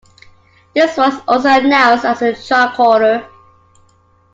[0.73, 3.23] This was also announced as a "tricorder".